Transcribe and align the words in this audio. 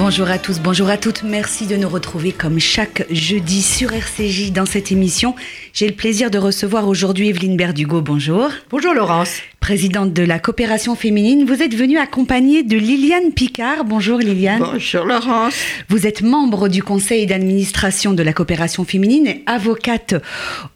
Bonjour 0.00 0.30
à 0.30 0.38
tous, 0.38 0.60
bonjour 0.60 0.88
à 0.90 0.96
toutes. 0.96 1.24
Merci 1.24 1.66
de 1.66 1.74
nous 1.74 1.88
retrouver 1.88 2.30
comme 2.30 2.60
chaque 2.60 3.04
jeudi 3.10 3.62
sur 3.62 3.92
RCJ 3.92 4.52
dans 4.52 4.64
cette 4.64 4.92
émission. 4.92 5.34
J'ai 5.72 5.88
le 5.88 5.94
plaisir 5.94 6.30
de 6.30 6.38
recevoir 6.38 6.86
aujourd'hui 6.86 7.30
Evelyne 7.30 7.56
Berdugo. 7.56 8.00
Bonjour. 8.00 8.48
Bonjour 8.70 8.94
Laurence. 8.94 9.40
Présidente 9.58 10.12
de 10.14 10.22
la 10.22 10.38
coopération 10.38 10.94
féminine, 10.94 11.44
vous 11.44 11.62
êtes 11.62 11.74
venue 11.74 11.98
accompagnée 11.98 12.62
de 12.62 12.76
Liliane 12.76 13.32
Picard. 13.32 13.84
Bonjour 13.84 14.18
Liliane. 14.18 14.60
Bonjour 14.60 15.04
Laurence. 15.04 15.54
Vous 15.88 16.06
êtes 16.06 16.22
membre 16.22 16.68
du 16.68 16.80
conseil 16.80 17.26
d'administration 17.26 18.14
de 18.14 18.22
la 18.22 18.32
coopération 18.32 18.84
féminine 18.84 19.26
et 19.26 19.42
avocate 19.46 20.14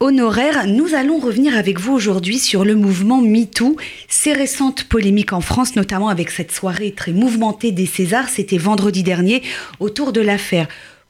honoraire. 0.01 0.67
Nous 0.67 0.95
allons 0.95 1.21
revenir 1.21 1.57
avec 1.57 1.79
vous 1.79 1.93
aujourd'hui 1.93 2.39
sur 2.41 2.65
le 2.65 2.75
mouvement 2.75 3.23
MeToo, 3.23 3.77
ces 4.09 4.33
récentes 4.33 4.85
polémiques 4.85 5.33
en 5.33 5.41
France, 5.41 5.77
notamment 5.77 6.09
avec 6.09 6.31
cette 6.31 6.51
soirée 6.51 6.91
très 6.91 7.13
mouvementée 7.13 7.71
des 7.71 7.87
Césars. 7.87 8.29
C'était 8.29 8.59
vendredi 8.59 9.05
dernier 9.05 9.12
autour 9.81 10.13
de 10.13 10.21
l'affaire 10.21 10.69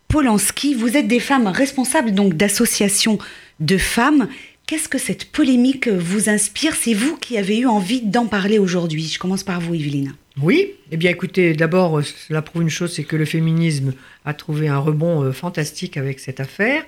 Polanski. 0.09 0.75
Vous 0.75 0.97
êtes 0.97 1.09
des 1.09 1.21
femmes 1.21 1.47
responsables 1.47 2.13
donc 2.13 2.35
d'associations 2.35 3.19
de 3.61 3.79
femmes. 3.79 4.29
Qu'est-ce 4.67 4.89
que 4.89 4.99
cette 4.99 5.27
polémique 5.27 5.89
vous 5.89 6.29
inspire? 6.29 6.75
C'est 6.75 6.95
vous 6.95 7.17
qui 7.17 7.37
avez 7.37 7.59
eu 7.59 7.67
envie 7.67 8.03
d'en 8.03 8.27
parler 8.27 8.59
aujourd'hui. 8.59 9.05
Je 9.05 9.19
commence 9.19 9.45
par 9.45 9.61
vous, 9.61 9.75
Evelyne. 9.75 10.15
Oui, 10.41 10.73
eh 10.91 10.97
bien 10.97 11.11
écoutez, 11.11 11.53
d'abord, 11.53 12.03
cela 12.03 12.41
prouve 12.41 12.63
une 12.63 12.71
chose, 12.71 12.93
c'est 12.95 13.05
que 13.05 13.17
le 13.17 13.27
féminisme 13.27 13.93
a 14.25 14.33
trouvé 14.33 14.69
un 14.69 14.79
rebond 14.79 15.23
euh, 15.23 15.33
fantastique 15.33 15.99
avec 15.99 16.21
cette 16.21 16.41
affaire 16.41 16.85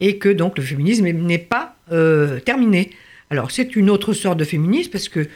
et 0.00 0.18
que 0.18 0.28
donc 0.28 0.58
le 0.58 0.64
féminisme 0.64 1.08
n'est 1.08 1.38
pas 1.38 1.76
euh, 1.92 2.40
terminé. 2.40 2.90
Alors 3.30 3.52
c'est 3.52 3.76
une 3.76 3.90
autre 3.90 4.12
sorte 4.12 4.38
de 4.38 4.44
féminisme 4.44 4.90
parce 4.90 5.08
que 5.08 5.28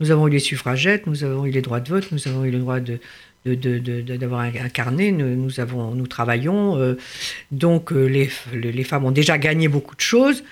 nous 0.00 0.10
avons 0.10 0.28
eu 0.28 0.32
les 0.32 0.38
suffragettes, 0.38 1.06
nous 1.06 1.24
avons 1.24 1.46
eu 1.46 1.50
les 1.50 1.62
droits 1.62 1.80
de 1.80 1.88
vote, 1.88 2.12
nous 2.12 2.28
avons 2.28 2.44
eu 2.44 2.50
le 2.50 2.58
droit 2.58 2.80
de, 2.80 2.98
d'avoir 3.44 4.40
un, 4.40 4.50
carnet, 4.68 5.10
nous, 5.12 5.60
avons, 5.60 5.94
nous 5.94 6.06
travaillons. 6.06 6.78
Euh, 6.78 6.96
donc 7.50 7.90
les, 7.90 8.30
les, 8.54 8.84
femmes 8.84 9.04
ont 9.04 9.10
déjà 9.10 9.38
gagné 9.38 9.68
beaucoup 9.68 9.96
de 9.96 10.00
choses. 10.00 10.42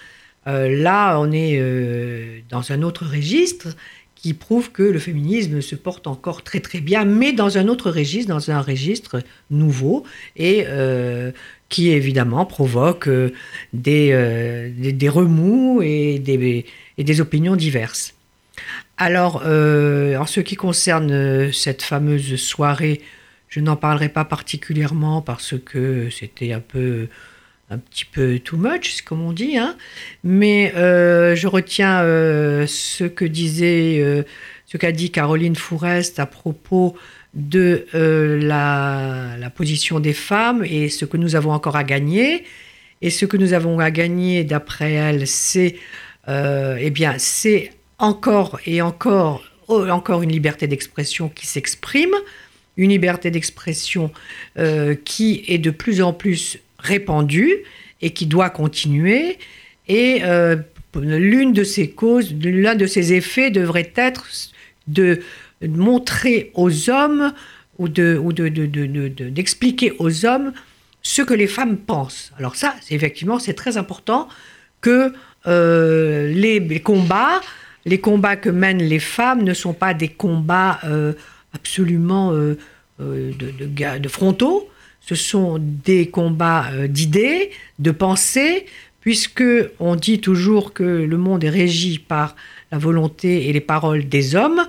Euh, 0.47 0.75
là, 0.75 1.19
on 1.21 1.33
est 1.33 1.59
euh, 1.59 2.41
dans 2.49 2.73
un 2.73 2.83
autre 2.83 3.05
registre 3.07 3.69
qui 4.15 4.35
prouve 4.35 4.71
que 4.71 4.83
le 4.83 4.99
féminisme 4.99 5.63
se 5.63 5.75
porte 5.75 6.07
encore 6.07 6.43
très 6.43 6.61
très 6.61 6.81
bien, 6.81 7.05
mais 7.05 7.33
dans 7.33 7.57
un 7.57 7.69
autre 7.69 7.91
registre, 7.91 8.29
dans 8.29 8.51
un 8.51 8.61
registre 8.61 9.23
nouveau, 9.51 10.05
et 10.37 10.65
euh, 10.67 11.33
qui 11.71 11.91
évidemment 11.91 12.45
provoque 12.45 13.09
des, 13.73 14.73
des, 14.77 15.09
remous 15.09 15.81
et 15.83 16.19
des, 16.19 16.67
et 16.99 17.05
des, 17.05 17.21
opinions 17.23 17.57
diverses. 17.57 18.15
Alors, 19.03 19.37
en 19.37 20.27
ce 20.27 20.41
qui 20.41 20.57
concerne 20.57 21.51
cette 21.53 21.83
fameuse 21.83 22.37
soirée, 22.37 23.01
je 23.49 23.61
n'en 23.61 23.75
parlerai 23.75 24.11
pas 24.11 24.27
particulièrement 24.27 25.23
parce 25.23 25.55
que 25.59 26.09
c'était 26.11 26.53
un 26.53 26.61
peu 26.61 27.09
un 27.71 27.79
petit 27.79 28.05
peu 28.05 28.39
too 28.41 28.57
much, 28.57 29.03
comme 29.03 29.23
on 29.23 29.33
dit, 29.33 29.57
hein. 29.57 29.77
mais 30.25 30.75
euh, 30.75 31.37
je 31.37 31.47
retiens 31.47 32.03
euh, 32.03 32.67
ce 32.67 33.05
que 33.05 33.25
disait, 33.25 34.01
euh, 34.01 34.25
ce 34.67 34.77
qu'a 34.77 34.91
dit 34.91 35.11
Caroline 35.11 35.55
Fourest 35.55 36.19
à 36.19 36.27
propos 36.27 36.97
de 37.33 37.87
la, 37.95 39.37
la, 39.39 39.51
position 39.51 40.01
des 40.01 40.13
femmes 40.13 40.65
et 40.65 40.89
ce 40.89 41.05
que 41.05 41.17
nous 41.17 41.37
avons 41.37 41.53
encore 41.53 41.77
à 41.77 41.85
gagner. 41.85 42.45
Et 43.03 43.09
ce 43.09 43.25
que 43.25 43.37
nous 43.37 43.53
avons 43.53 43.79
à 43.79 43.93
gagner, 43.93 44.43
d'après 44.43 44.93
elle, 44.93 45.27
c'est 45.29 45.77
eh 46.27 46.91
bien, 46.91 47.15
c'est 47.19 47.71
encore 48.01 48.59
et 48.67 48.83
encore, 48.83 49.45
oh, 49.69 49.87
encore 49.89 50.23
une 50.23 50.33
liberté 50.33 50.67
d'expression 50.67 51.29
qui 51.29 51.47
s'exprime, 51.47 52.15
une 52.77 52.91
liberté 52.91 53.31
d'expression 53.31 54.11
qui 55.05 55.45
est 55.47 55.59
de 55.59 55.71
plus 55.71 56.01
en 56.01 56.13
plus 56.13 56.59
répandue 56.79 57.65
et 58.01 58.11
qui 58.11 58.27
doit 58.27 58.51
continuer. 58.51 59.39
Et 59.89 60.21
euh, 60.23 60.57
l'une 60.95 61.53
de 61.53 61.65
ces 61.65 61.91
causes, 61.91 62.35
l'un 62.43 62.75
de 62.75 62.87
ces 62.87 63.13
effets 63.13 63.51
devrait 63.51 63.93
être 63.97 64.27
de 64.87 65.21
montrer 65.63 66.51
aux 66.55 66.91
hommes 66.91 67.33
ou 67.79 67.89
de 67.89 68.21
d'expliquer 69.29 69.93
aux 69.99 70.27
hommes 70.27 70.53
ce 71.03 71.23
que 71.23 71.35
les 71.35 71.47
femmes 71.47 71.77
pensent. 71.77 72.33
Alors 72.39 72.57
ça, 72.57 72.75
effectivement, 72.91 73.39
c'est 73.39 73.55
très 73.55 73.77
important 73.77 74.29
que 74.81 75.13
euh, 75.47 76.33
les, 76.33 76.81
combats, 76.81 77.41
les 77.85 77.99
combats 77.99 78.37
que 78.37 78.51
mènent 78.51 78.83
les 78.83 78.99
femmes 78.99 79.43
ne 79.43 79.55
sont 79.55 79.73
pas 79.73 79.95
des 79.95 80.09
combats 80.09 80.81
euh, 80.85 81.13
absolument 81.53 82.33
de, 82.33 82.57
de, 82.99 84.09
frontaux, 84.09 84.71
ce 85.01 85.15
sont 85.15 85.59
des 85.59 86.09
combats 86.09 86.67
euh, 86.73 86.87
d'idées, 86.87 87.51
de 87.79 87.91
pensées, 87.91 88.67
puisque 89.01 89.45
on 89.79 89.97
dit 89.97 90.21
toujours 90.21 90.73
que 90.73 90.85
le 90.85 91.17
monde 91.17 91.43
est 91.43 91.51
régi 91.51 91.99
par 91.99 92.37
la 92.71 92.79
volonté 92.79 93.49
et 93.49 93.53
les 93.53 93.61
paroles 93.61 94.09
des 94.09 94.37
hommes. 94.37 94.69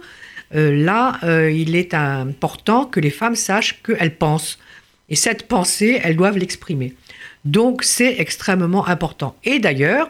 Euh, 0.55 0.75
là, 0.75 1.19
euh, 1.23 1.51
il 1.51 1.75
est 1.75 1.93
important 1.93 2.85
que 2.85 2.99
les 2.99 3.09
femmes 3.09 3.35
sachent 3.35 3.83
qu'elles 3.83 4.15
pensent. 4.15 4.57
Et 5.09 5.15
cette 5.15 5.47
pensée, 5.47 5.99
elles 6.03 6.15
doivent 6.15 6.37
l'exprimer. 6.37 6.95
Donc 7.43 7.83
c'est 7.83 8.19
extrêmement 8.19 8.87
important. 8.87 9.35
Et 9.43 9.59
d'ailleurs, 9.59 10.09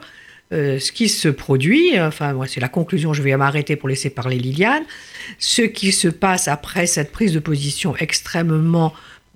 ce 0.51 0.91
qui 0.91 1.07
se 1.07 1.29
produit, 1.29 1.99
enfin 1.99 2.33
moi 2.33 2.45
c'est 2.45 2.59
la 2.59 2.67
conclusion, 2.67 3.13
je 3.13 3.21
vais 3.21 3.35
m'arrêter 3.37 3.77
pour 3.77 3.87
laisser 3.87 4.09
parler 4.09 4.37
Liliane, 4.37 4.83
ce 5.39 5.61
qui 5.61 5.93
se 5.93 6.09
passe 6.09 6.47
après 6.49 6.87
cette 6.87 7.11
prise 7.11 7.33
de 7.33 7.39
position 7.39 7.95
extrêmement 7.97 8.93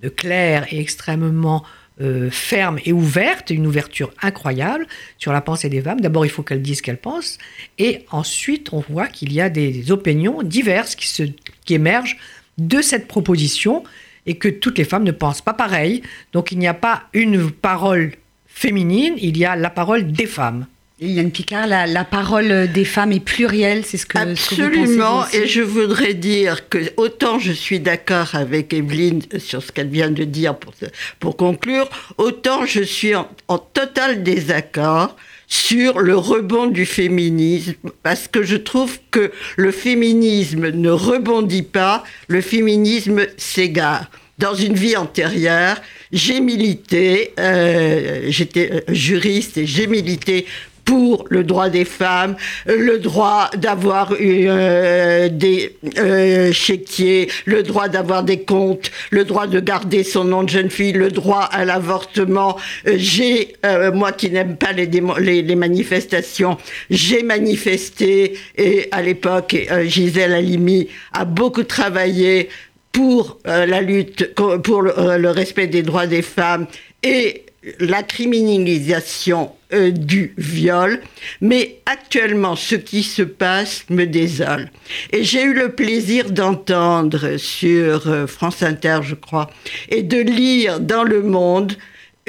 claire 0.09 0.65
et 0.71 0.79
extrêmement 0.79 1.63
euh, 2.01 2.29
ferme 2.29 2.77
et 2.83 2.91
ouverte, 2.91 3.51
une 3.51 3.65
ouverture 3.65 4.11
incroyable 4.21 4.85
sur 5.17 5.31
la 5.31 5.39
pensée 5.39 5.69
des 5.69 5.81
femmes. 5.81 6.01
D'abord, 6.01 6.25
il 6.25 6.29
faut 6.29 6.43
qu'elles 6.43 6.61
disent 6.61 6.79
ce 6.79 6.83
qu'elles 6.83 6.97
pensent, 6.97 7.37
et 7.77 8.05
ensuite, 8.11 8.73
on 8.73 8.81
voit 8.81 9.07
qu'il 9.07 9.31
y 9.31 9.39
a 9.39 9.49
des 9.49 9.91
opinions 9.93 10.43
diverses 10.43 10.95
qui, 10.95 11.33
qui 11.63 11.73
émergent 11.73 12.17
de 12.57 12.81
cette 12.81 13.07
proposition, 13.07 13.83
et 14.25 14.37
que 14.37 14.49
toutes 14.49 14.77
les 14.77 14.83
femmes 14.83 15.03
ne 15.03 15.11
pensent 15.11 15.41
pas 15.41 15.53
pareil. 15.53 16.01
Donc, 16.33 16.51
il 16.51 16.57
n'y 16.57 16.67
a 16.67 16.73
pas 16.73 17.03
une 17.13 17.49
parole 17.49 18.11
féminine, 18.45 19.13
il 19.17 19.37
y 19.37 19.45
a 19.45 19.55
la 19.55 19.69
parole 19.69 20.11
des 20.11 20.25
femmes. 20.25 20.65
Yann 21.01 21.29
Picard, 21.29 21.67
la, 21.67 22.05
parole 22.05 22.71
des 22.71 22.85
femmes 22.85 23.11
est 23.11 23.19
plurielle, 23.19 23.83
c'est 23.83 23.97
ce 23.97 24.05
que 24.05 24.17
Absolument, 24.17 25.25
et 25.33 25.45
je 25.45 25.61
voudrais 25.61 26.13
dire 26.13 26.69
que 26.69 26.77
autant 26.95 27.37
je 27.37 27.51
suis 27.51 27.81
d'accord 27.81 28.33
avec 28.33 28.73
Evelyne 28.73 29.21
sur 29.37 29.61
ce 29.61 29.73
qu'elle 29.73 29.89
vient 29.89 30.09
de 30.09 30.23
dire 30.23 30.55
pour, 30.55 30.73
pour 31.19 31.35
conclure, 31.35 31.89
autant 32.17 32.65
je 32.65 32.81
suis 32.81 33.13
en, 33.13 33.27
total 33.57 34.23
désaccord 34.23 35.17
sur 35.47 35.99
le 35.99 36.15
rebond 36.15 36.67
du 36.67 36.85
féminisme, 36.85 37.73
parce 38.01 38.29
que 38.29 38.43
je 38.43 38.55
trouve 38.55 38.97
que 39.11 39.33
le 39.57 39.71
féminisme 39.71 40.69
ne 40.69 40.89
rebondit 40.89 41.63
pas, 41.63 42.05
le 42.29 42.39
féminisme 42.39 43.27
s'égare. 43.35 44.09
Dans 44.37 44.53
une 44.53 44.73
vie 44.73 44.97
antérieure, 44.97 45.81
j'ai 46.11 46.41
milité, 46.41 47.33
euh, 47.39 48.25
j'étais 48.29 48.83
juriste 48.89 49.57
et 49.57 49.65
j'ai 49.65 49.87
milité 49.87 50.45
pour 50.85 51.25
le 51.29 51.43
droit 51.43 51.69
des 51.69 51.83
femmes, 51.83 52.35
le 52.67 52.99
droit 52.99 53.49
d'avoir 53.57 54.13
euh, 54.21 55.29
des 55.29 55.75
euh, 55.97 56.51
chéquiers, 56.51 57.27
le 57.45 57.63
droit 57.63 57.89
d'avoir 57.89 58.23
des 58.23 58.43
comptes, 58.43 58.91
le 59.09 59.25
droit 59.25 59.47
de 59.47 59.59
garder 59.59 60.03
son 60.03 60.23
nom 60.23 60.43
de 60.43 60.49
jeune 60.49 60.69
fille, 60.69 60.93
le 60.93 61.09
droit 61.09 61.41
à 61.41 61.65
l'avortement. 61.65 62.57
Euh, 62.87 62.93
j'ai, 62.97 63.55
euh, 63.65 63.91
moi 63.91 64.11
qui 64.11 64.29
n'aime 64.29 64.55
pas 64.57 64.71
les, 64.71 64.85
les, 64.85 65.41
les, 65.41 65.55
manifestations, 65.55 66.57
j'ai 66.91 67.23
manifesté 67.23 68.37
et 68.55 68.87
à 68.91 69.01
l'époque, 69.01 69.55
Gisèle 69.85 70.33
Halimi 70.33 70.87
a 71.13 71.25
beaucoup 71.25 71.63
travaillé 71.63 72.49
pour 72.91 73.39
la 73.45 73.81
lutte, 73.81 74.33
pour 74.35 74.81
le, 74.81 75.17
le 75.17 75.29
respect 75.29 75.67
des 75.67 75.81
droits 75.81 76.07
des 76.07 76.21
femmes 76.21 76.67
et 77.03 77.44
la 77.79 78.03
criminalisation 78.03 79.51
euh, 79.73 79.91
du 79.91 80.33
viol, 80.37 81.01
mais 81.41 81.79
actuellement 81.85 82.55
ce 82.55 82.75
qui 82.75 83.03
se 83.03 83.23
passe 83.23 83.85
me 83.89 84.05
désole. 84.05 84.69
Et 85.11 85.23
j'ai 85.23 85.43
eu 85.43 85.53
le 85.53 85.71
plaisir 85.71 86.29
d'entendre 86.29 87.37
sur 87.37 88.07
euh, 88.07 88.27
France 88.27 88.61
Inter, 88.61 88.99
je 89.03 89.15
crois, 89.15 89.49
et 89.89 90.03
de 90.03 90.19
lire 90.19 90.79
dans 90.79 91.03
Le 91.03 91.21
Monde 91.21 91.73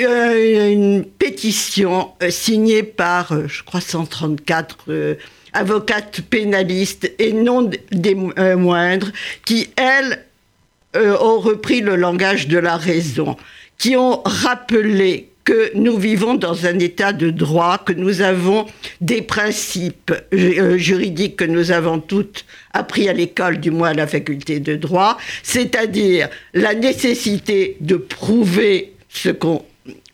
euh, 0.01 0.73
une 0.73 1.05
pétition 1.05 2.11
signée 2.31 2.83
par, 2.83 3.49
je 3.49 3.63
crois, 3.63 3.81
134 3.81 5.17
avocates 5.53 6.21
pénalistes 6.23 7.11
et 7.19 7.33
non 7.33 7.71
des 7.91 8.15
moindres, 8.15 9.11
qui, 9.45 9.71
elles, 9.77 10.23
ont 10.95 11.41
repris 11.41 11.83
le 11.83 11.95
langage 11.97 12.49
de 12.49 12.57
la 12.57 12.77
raison 12.79 13.37
qui 13.79 13.97
ont 13.97 14.23
rappelé 14.25 15.31
que 15.47 15.71
nous 15.77 15.97
vivons 15.97 16.35
dans 16.35 16.67
un 16.67 16.79
état 16.81 17.13
de 17.13 17.31
droit, 17.31 17.79
que 17.79 17.93
nous 17.93 18.21
avons 18.21 18.67
des 19.01 19.23
principes 19.23 20.13
euh, 20.35 20.77
juridiques 20.77 21.37
que 21.37 21.45
nous 21.45 21.71
avons 21.71 22.01
toutes 22.01 22.45
appris 22.73 23.09
à 23.09 23.13
l'école, 23.13 23.61
du 23.61 23.71
moins 23.71 23.91
à 23.91 23.95
la 23.95 24.09
faculté 24.09 24.59
de 24.59 24.75
droit, 24.75 25.17
c'est-à-dire 25.45 26.29
la 26.53 26.75
nécessité 26.75 27.77
de 27.81 27.97
prouver 27.97 28.93
ce 29.09 29.29
qu'on 29.31 29.65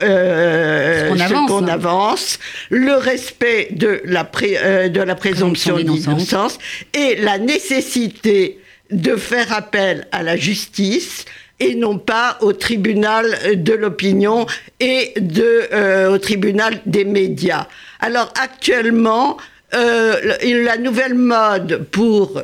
euh, 0.03 1.09
qu'on 1.47 1.67
avance, 1.67 2.39
le 2.69 2.93
respect 2.93 3.69
de 3.71 4.03
la, 4.05 4.31
euh, 4.43 4.89
de 4.91 5.01
la 5.01 5.15
présomption 5.15 5.79
d'innocence 5.79 6.59
et 6.93 7.17
la 7.17 7.39
nécessité 7.39 8.59
de 8.91 9.17
faire 9.17 9.51
appel 9.53 10.07
à 10.13 10.23
la 10.23 10.37
justice 10.37 11.25
et 11.61 11.75
non 11.75 11.99
pas 11.99 12.39
au 12.41 12.53
tribunal 12.53 13.63
de 13.63 13.73
l'opinion 13.73 14.47
et 14.81 15.13
de, 15.17 15.69
euh, 15.73 16.15
au 16.15 16.19
tribunal 16.19 16.81
des 16.87 17.05
médias. 17.05 17.67
Alors 18.01 18.33
actuellement, 18.41 19.37
euh, 19.75 20.37
la 20.43 20.77
nouvelle 20.77 21.15
mode 21.15 21.87
pour 21.91 22.43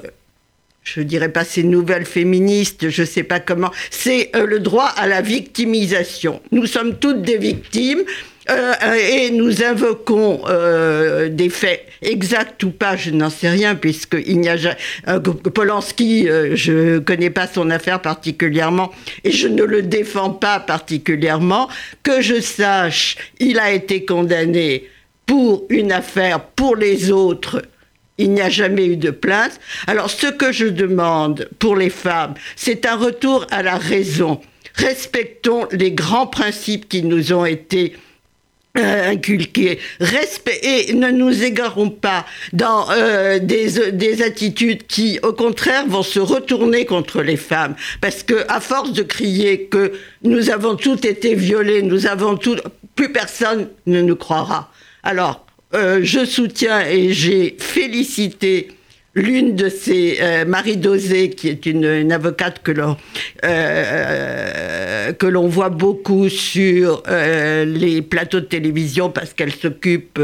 je 0.95 1.03
dirais 1.03 1.29
pas 1.29 1.45
ces 1.45 1.63
nouvelles 1.63 2.07
féministes, 2.07 2.89
je 2.89 3.05
sais 3.05 3.23
pas 3.23 3.41
comment, 3.41 3.71
c'est 3.91 4.31
euh, 4.35 4.47
le 4.47 4.59
droit 4.59 4.87
à 4.87 5.07
la 5.07 5.21
victimisation. 5.21 6.41
Nous 6.51 6.67
sommes 6.67 6.99
toutes 6.99 7.23
des 7.23 7.37
victimes. 7.37 8.05
Euh, 8.51 8.75
et 8.95 9.31
nous 9.31 9.63
invoquons 9.63 10.43
euh, 10.49 11.29
des 11.29 11.51
faits 11.51 11.87
exacts 12.03 12.63
ou 12.65 12.71
pas, 12.71 12.97
je 12.97 13.11
n'en 13.11 13.31
sais 13.31 13.49
rien, 13.49 13.75
puisqu'il 13.75 14.41
n'y 14.41 14.49
a 14.49 14.57
jamais. 14.57 14.77
Polanski, 15.55 16.27
je 16.55 16.73
ne 16.73 16.99
connais 16.99 17.31
pas 17.31 17.47
son 17.47 17.71
affaire 17.71 18.01
particulièrement 18.01 18.91
et 19.25 19.33
je 19.33 19.49
ne 19.49 19.65
le 19.65 19.83
défends 19.83 20.31
pas 20.31 20.61
particulièrement. 20.61 21.69
Que 22.03 22.21
je 22.21 22.41
sache, 22.41 23.17
il 23.39 23.59
a 23.59 23.73
été 23.73 24.05
condamné 24.05 24.89
pour 25.27 25.65
une 25.69 25.93
affaire, 25.93 26.41
pour 26.41 26.77
les 26.77 27.11
autres 27.11 27.63
il 28.19 28.33
n'y 28.33 28.41
a 28.41 28.51
jamais 28.51 28.87
eu 28.87 28.97
de 28.97 29.11
plainte. 29.11 29.59
Alors 29.87 30.11
ce 30.11 30.27
que 30.27 30.53
je 30.53 30.67
demande 30.67 31.49
pour 31.59 31.77
les 31.77 31.91
femmes, 31.91 32.35
c'est 32.57 32.85
un 32.85 32.97
retour 32.97 33.47
à 33.51 33.63
la 33.63 33.77
raison. 33.77 34.41
Respectons 34.75 35.67
les 35.73 35.93
grands 35.93 36.27
principes 36.27 36.89
qui 36.89 37.03
nous 37.03 37.33
ont 37.33 37.47
été 37.47 37.95
euh, 38.77 39.11
inculqués. 39.11 39.79
et 40.63 40.93
ne 40.93 41.11
nous 41.11 41.43
égarons 41.43 41.91
pas 41.91 42.27
dans 42.53 42.91
euh, 42.91 43.39
des, 43.39 43.91
des, 43.93 44.23
attitudes 44.23 44.87
qui, 44.87 45.19
au 45.23 45.33
contraire, 45.33 45.87
vont 45.87 46.03
se 46.03 46.21
retourner 46.21 46.85
contre 46.85 47.23
les 47.23 47.37
femmes. 47.37 47.75
Parce 48.01 48.23
que, 48.23 48.45
à 48.49 48.61
force 48.61 48.93
de 48.93 49.03
crier 49.03 49.65
que 49.65 49.93
nous 50.23 50.51
avons 50.51 50.77
toutes 50.77 51.07
été 51.07 51.35
violées, 51.35 51.83
nous 51.83 52.07
avons 52.07 52.37
tout, 52.37 52.57
plus 52.95 53.11
personne 53.11 53.69
ne 53.87 54.03
nous 54.03 54.17
croira. 54.17 54.71
Alors, 55.03 55.47
euh, 55.75 56.01
je 56.03 56.25
soutiens 56.25 56.81
et 56.87 57.13
j'ai 57.13 57.57
félicité 57.59 58.69
l'une 59.19 59.55
de 59.55 59.69
ces 59.69 60.19
euh, 60.21 60.45
Marie 60.45 60.77
Dosé, 60.77 61.31
qui 61.31 61.49
est 61.49 61.67
une, 61.67 62.13
avocate 62.13 62.63
que 62.63 62.73
l'on 62.73 62.97
euh, 63.45 65.13
que 65.13 65.27
l'on 65.27 65.49
voit 65.49 65.69
beaucoup 65.69 66.29
sur 66.29 67.03
les 67.09 68.03
plateaux 68.03 68.41
de 68.41 68.47
télévision 68.47 69.11
parce 69.11 69.33
qu'elle 69.35 69.53
s'occupe 69.53 70.21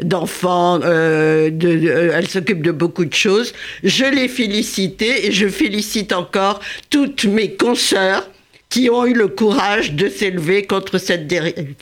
d'enfants, 0.00 0.78
de, 0.78 2.10
elle 2.14 2.28
s'occupe 2.28 2.62
de 2.62 2.72
beaucoup 2.72 3.04
de 3.04 3.14
choses. 3.14 3.52
Je 3.82 4.04
l'ai 4.04 4.28
félicitée 4.28 5.26
et 5.26 5.32
je 5.32 5.48
félicite 5.48 6.12
encore 6.12 6.60
toutes 6.90 7.24
mes 7.24 7.54
consoeurs 7.54 8.28
qui 8.68 8.90
ont 8.90 9.06
eu 9.06 9.14
le 9.14 9.28
courage 9.28 9.92
de 9.92 10.08
s'élever 10.08 10.66
contre 10.66 10.98
cette 10.98 11.26
dérive. 11.26 11.74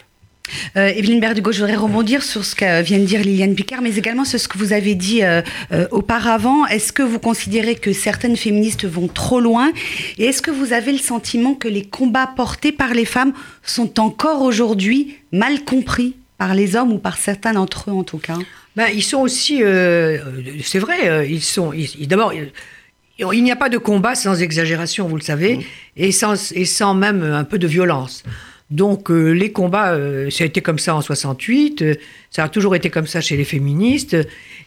Euh, 0.76 0.88
Evelyne 0.88 1.20
Berdugo, 1.20 1.52
je 1.52 1.60
voudrais 1.60 1.76
rebondir 1.76 2.22
sur 2.22 2.44
ce 2.44 2.54
que 2.54 2.82
vient 2.82 2.98
de 2.98 3.04
dire 3.04 3.20
Liliane 3.20 3.54
Picard, 3.54 3.82
mais 3.82 3.96
également 3.96 4.24
sur 4.24 4.38
ce 4.38 4.48
que 4.48 4.58
vous 4.58 4.72
avez 4.72 4.94
dit 4.94 5.22
euh, 5.22 5.42
euh, 5.72 5.86
auparavant. 5.90 6.66
Est-ce 6.66 6.92
que 6.92 7.02
vous 7.02 7.18
considérez 7.18 7.74
que 7.74 7.92
certaines 7.92 8.36
féministes 8.36 8.84
vont 8.84 9.08
trop 9.08 9.40
loin? 9.40 9.72
Et 10.18 10.26
est-ce 10.26 10.42
que 10.42 10.50
vous 10.50 10.72
avez 10.72 10.92
le 10.92 10.98
sentiment 10.98 11.54
que 11.54 11.68
les 11.68 11.84
combats 11.84 12.26
portés 12.26 12.72
par 12.72 12.94
les 12.94 13.04
femmes 13.04 13.32
sont 13.62 14.00
encore 14.00 14.42
aujourd'hui 14.42 15.16
mal 15.32 15.64
compris 15.64 16.16
par 16.38 16.54
les 16.54 16.76
hommes 16.76 16.92
ou 16.92 16.98
par 16.98 17.16
certains 17.16 17.52
d'entre 17.52 17.90
eux 17.90 17.94
en 17.94 18.04
tout 18.04 18.18
cas? 18.18 18.38
Ben, 18.76 18.88
Ils 18.94 19.02
sont 19.02 19.20
aussi, 19.20 19.58
c'est 19.58 20.78
vrai, 20.78 21.28
ils 21.28 21.42
sont, 21.42 21.72
d'abord, 22.00 22.32
il 22.34 23.44
n'y 23.44 23.52
a 23.52 23.56
pas 23.56 23.68
de 23.68 23.78
combat 23.78 24.14
sans 24.14 24.40
exagération, 24.40 25.06
vous 25.06 25.16
le 25.16 25.22
savez, 25.22 25.58
mmh. 25.58 25.62
et, 25.96 26.12
sans, 26.12 26.52
et 26.52 26.64
sans 26.64 26.94
même 26.94 27.22
un 27.22 27.44
peu 27.44 27.58
de 27.58 27.66
violence. 27.66 28.24
Donc 28.72 29.10
euh, 29.10 29.32
les 29.32 29.52
combats, 29.52 29.92
euh, 29.92 30.30
ça 30.30 30.44
a 30.44 30.46
été 30.46 30.62
comme 30.62 30.78
ça 30.78 30.96
en 30.96 31.02
68, 31.02 31.82
euh, 31.82 31.94
ça 32.30 32.44
a 32.44 32.48
toujours 32.48 32.74
été 32.74 32.88
comme 32.88 33.06
ça 33.06 33.20
chez 33.20 33.36
les 33.36 33.44
féministes. 33.44 34.16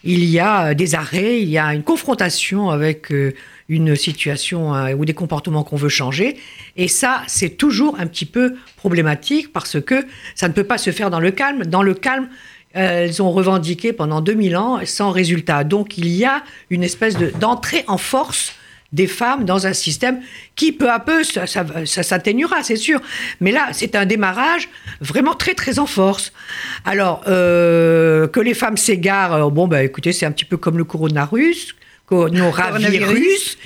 Il 0.03 0.23
y 0.23 0.39
a 0.39 0.75
des 0.75 0.93
arrêts, 0.93 1.41
il 1.41 1.49
y 1.49 1.57
a 1.57 1.73
une 1.73 1.81
confrontation 1.81 2.69
avec 2.69 3.11
une 3.69 3.95
situation 3.95 4.73
ou 4.93 5.03
des 5.03 5.15
comportements 5.15 5.63
qu'on 5.63 5.75
veut 5.75 5.89
changer. 5.89 6.37
Et 6.77 6.87
ça, 6.87 7.23
c'est 7.25 7.57
toujours 7.57 7.99
un 7.99 8.05
petit 8.05 8.25
peu 8.25 8.53
problématique 8.75 9.51
parce 9.51 9.81
que 9.81 10.05
ça 10.35 10.47
ne 10.47 10.53
peut 10.53 10.63
pas 10.63 10.77
se 10.77 10.91
faire 10.91 11.09
dans 11.09 11.19
le 11.19 11.31
calme. 11.31 11.65
Dans 11.65 11.81
le 11.81 11.95
calme, 11.95 12.29
elles 12.73 13.19
ont 13.23 13.31
revendiqué 13.31 13.93
pendant 13.93 14.21
2000 14.21 14.55
ans 14.57 14.79
sans 14.85 15.09
résultat. 15.09 15.63
Donc 15.63 15.97
il 15.97 16.09
y 16.09 16.23
a 16.23 16.43
une 16.69 16.83
espèce 16.83 17.17
d'entrée 17.39 17.83
en 17.87 17.97
force 17.97 18.53
des 18.95 19.07
femmes 19.07 19.43
dans 19.43 19.67
un 19.67 19.73
système 19.73 20.21
qui, 20.55 20.71
peu 20.71 20.89
à 20.89 20.99
peu, 20.99 21.23
ça, 21.23 21.45
s'atténuera, 21.85 22.63
c'est 22.63 22.77
sûr. 22.77 23.01
Mais 23.41 23.51
là, 23.51 23.67
c'est 23.73 23.95
un 23.95 24.05
démarrage 24.05 24.69
vraiment 25.01 25.35
très, 25.35 25.53
très 25.53 25.77
en 25.79 25.85
force. 25.85 26.31
Alors, 26.85 27.21
euh, 27.27 28.27
que 28.27 28.39
les 28.39 28.53
femmes 28.53 28.77
s'égarent, 28.77 29.33
euh, 29.33 29.49
bon, 29.49 29.67
bah, 29.67 29.83
écoutez, 29.83 30.13
c'est 30.13 30.25
un 30.25 30.31
petit 30.31 30.45
peu 30.45 30.57
comme 30.57 30.77
le 30.77 30.85
coronavirus, 30.85 31.75
coronavirus. 32.07 33.57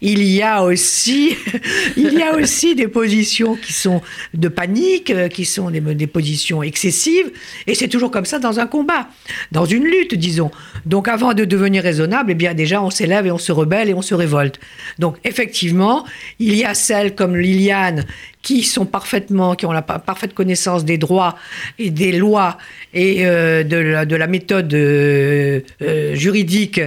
Il 0.00 0.22
y 0.22 0.42
a 0.42 0.62
aussi, 0.62 1.36
il 1.96 2.14
y 2.14 2.22
a 2.22 2.34
aussi 2.34 2.74
des 2.74 2.88
positions 2.88 3.56
qui 3.56 3.72
sont 3.72 4.02
de 4.34 4.48
panique, 4.48 5.10
euh, 5.10 5.28
qui 5.28 5.44
sont 5.44 5.70
des, 5.70 6.06
positions 6.06 6.62
excessives, 6.62 7.30
et 7.66 7.74
c'est 7.74 7.88
toujours 7.88 8.10
comme 8.10 8.24
ça 8.24 8.38
dans 8.38 8.60
un 8.60 8.66
combat, 8.66 9.08
dans 9.52 9.64
une 9.64 9.84
lutte, 9.84 10.14
disons. 10.14 10.50
Donc, 10.84 11.08
avant 11.08 11.34
de 11.34 11.44
devenir 11.44 11.82
raisonnable, 11.82 12.32
eh 12.32 12.34
bien, 12.34 12.54
déjà, 12.54 12.82
on 12.82 12.90
s'élève 12.90 13.26
et 13.26 13.30
on 13.30 13.38
se 13.38 13.52
rebelle 13.52 13.88
et 13.88 13.94
on 13.94 14.02
se 14.02 14.14
révolte. 14.14 14.60
Donc, 14.98 15.16
effectivement, 15.24 16.04
il 16.38 16.54
y 16.54 16.64
a 16.64 16.74
celles 16.74 17.14
comme 17.14 17.36
Liliane 17.36 18.04
qui 18.42 18.62
sont 18.62 18.86
parfaitement, 18.86 19.56
qui 19.56 19.66
ont 19.66 19.72
la 19.72 19.82
parfaite 19.82 20.32
connaissance 20.32 20.84
des 20.84 20.98
droits 20.98 21.34
et 21.80 21.90
des 21.90 22.12
lois 22.12 22.58
et 22.94 23.26
euh, 23.26 23.64
de, 23.64 23.76
la, 23.76 24.06
de, 24.06 24.14
la, 24.14 24.28
méthode 24.28 24.72
euh, 24.72 25.60
juridique 26.14 26.80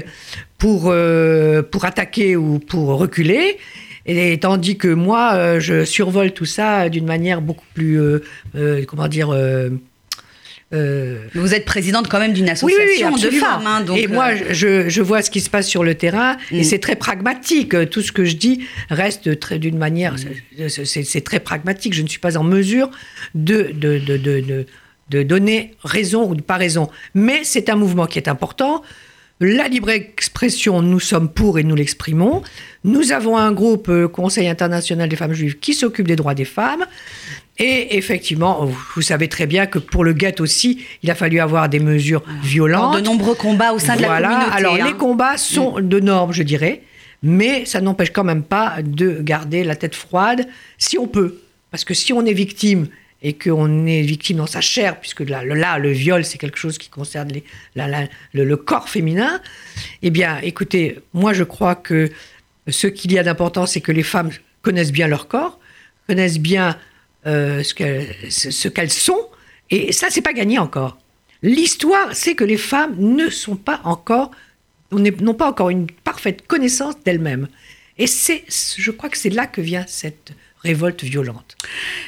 pour, 0.59 0.83
euh, 0.87 1.63
pour 1.63 1.85
attaquer 1.85 2.35
ou 2.35 2.59
pour 2.59 2.89
reculer. 2.89 3.57
Et 4.05 4.37
tandis 4.39 4.77
que 4.77 4.87
moi, 4.87 5.33
euh, 5.33 5.59
je 5.59 5.85
survole 5.85 6.31
tout 6.31 6.45
ça 6.45 6.89
d'une 6.89 7.05
manière 7.05 7.41
beaucoup 7.41 7.65
plus, 7.73 7.99
euh, 7.99 8.85
comment 8.85 9.07
dire, 9.07 9.29
vous 10.71 11.53
êtes 11.53 11.65
présidente 11.65 12.07
quand 12.09 12.19
même 12.19 12.33
d'une 12.33 12.49
association 12.49 13.15
de 13.15 13.29
femmes. 13.31 13.65
Hein, 13.65 13.81
donc 13.81 13.97
et 13.97 14.07
moi, 14.07 14.31
je, 14.51 14.89
je, 14.89 15.01
vois 15.01 15.21
ce 15.21 15.31
qui 15.31 15.41
se 15.41 15.49
passe 15.49 15.67
sur 15.67 15.83
le 15.83 15.95
terrain 15.95 16.37
et 16.51 16.61
mm. 16.61 16.63
c'est 16.63 16.79
très 16.79 16.95
pragmatique. 16.95 17.89
Tout 17.89 18.01
ce 18.01 18.11
que 18.11 18.25
je 18.25 18.35
dis 18.35 18.65
reste 18.89 19.29
d'une 19.53 19.77
manière. 19.77 20.15
Mm. 20.57 20.67
C'est 20.69 21.23
très 21.23 21.39
pragmatique. 21.39 21.93
Je 21.93 22.01
ne 22.01 22.07
suis 22.07 22.19
pas 22.19 22.37
en 22.37 22.43
mesure 22.43 22.89
de, 23.33 23.71
de, 23.73 23.97
de, 23.99 24.17
de, 24.17 24.65
de 25.09 25.23
donner 25.23 25.75
raison 25.83 26.29
ou 26.29 26.35
de 26.35 26.41
pas 26.41 26.57
raison. 26.57 26.89
Mais 27.13 27.41
c'est 27.43 27.69
un 27.69 27.75
mouvement 27.75 28.07
qui 28.07 28.19
est 28.19 28.27
important. 28.27 28.83
La 29.41 29.69
libre 29.69 29.89
expression, 29.89 30.81
nous 30.81 30.99
sommes 30.99 31.29
pour 31.29 31.59
et 31.59 31.63
nous 31.63 31.75
l'exprimons. 31.75 32.41
Nous 32.83 33.13
avons 33.13 33.37
un 33.37 33.53
groupe 33.53 33.87
euh, 33.87 34.09
Conseil 34.09 34.49
international 34.49 35.07
des 35.07 35.15
femmes 35.15 35.31
juives 35.31 35.59
qui 35.59 35.73
s'occupe 35.73 36.07
des 36.07 36.17
droits 36.17 36.33
des 36.33 36.43
femmes. 36.43 36.85
Et 37.57 37.97
effectivement, 37.97 38.69
vous 38.95 39.01
savez 39.01 39.29
très 39.29 39.45
bien 39.45 39.65
que 39.65 39.79
pour 39.79 40.03
le 40.03 40.11
GATT 40.11 40.41
aussi, 40.41 40.83
il 41.03 41.11
a 41.11 41.15
fallu 41.15 41.39
avoir 41.39 41.69
des 41.69 41.79
mesures 41.79 42.23
violentes. 42.43 42.95
de 42.95 43.01
nombreux 43.01 43.35
combats 43.35 43.71
au 43.71 43.79
sein 43.79 43.95
de 43.95 44.01
la 44.01 44.21
communauté. 44.21 44.51
Alors 44.51 44.75
les 44.75 44.81
hein. 44.81 44.95
combats 44.97 45.37
sont 45.37 45.79
mm. 45.79 45.87
de 45.87 45.99
normes, 46.01 46.33
je 46.33 46.43
dirais, 46.43 46.81
mais 47.23 47.65
ça 47.65 47.79
n'empêche 47.79 48.11
quand 48.11 48.25
même 48.25 48.43
pas 48.43 48.77
de 48.83 49.21
garder 49.21 49.63
la 49.63 49.77
tête 49.77 49.95
froide 49.95 50.47
si 50.77 50.97
on 50.97 51.07
peut. 51.07 51.39
Parce 51.71 51.85
que 51.85 51.93
si 51.93 52.11
on 52.11 52.25
est 52.25 52.33
victime 52.33 52.87
et 53.21 53.33
qu'on 53.33 53.85
est 53.85 54.01
victime 54.01 54.37
dans 54.37 54.47
sa 54.47 54.61
chair, 54.61 54.99
puisque 54.99 55.21
là, 55.21 55.43
le, 55.43 55.55
là, 55.55 55.77
le 55.77 55.91
viol, 55.91 56.23
c'est 56.23 56.37
quelque 56.37 56.57
chose 56.57 56.77
qui 56.77 56.89
concerne 56.89 57.29
le, 57.75 58.55
corps 58.55 58.87
féminin, 58.87 59.41
eh 60.01 60.09
bien, 60.09 60.39
écoutez, 60.41 60.99
moi, 61.13 61.33
je 61.33 61.43
crois 61.43 61.75
que 61.75 62.09
ce 62.67 62.87
qu'il 62.87 63.11
y 63.11 63.19
a 63.19 63.23
d'important, 63.23 63.65
c'est 63.65 63.81
que 63.81 63.91
les 63.91 64.03
femmes 64.03 64.29
connaissent 64.61 64.91
bien 64.91 65.07
leur 65.07 65.27
corps, 65.27 65.59
connaissent 66.07 66.39
bien 66.39 66.77
euh, 67.27 67.61
ce 67.63 68.67
qu'elles 68.67 68.91
sont, 68.91 69.27
et 69.69 69.91
ça, 69.91 70.07
c'est 70.09 70.21
pas 70.21 70.33
gagné 70.33 70.57
encore. 70.57 70.97
L'histoire, 71.41 72.09
c'est 72.13 72.35
que 72.35 72.43
les 72.43 72.57
femmes 72.57 72.95
ne 72.97 73.29
sont 73.29 73.55
pas 73.55 73.81
encore, 73.83 74.31
n'ont 74.91 75.33
pas 75.33 75.49
encore 75.49 75.69
une 75.69 75.87
parfaite 75.87 76.47
connaissance 76.47 76.95
d'elles-mêmes. 77.03 77.47
Et 77.97 78.07
c'est, 78.07 78.43
je 78.77 78.91
crois 78.91 79.09
que 79.09 79.17
c'est 79.17 79.29
là 79.29 79.45
que 79.45 79.61
vient 79.61 79.85
cette 79.87 80.31
révolte 80.63 81.03
violente. 81.03 81.55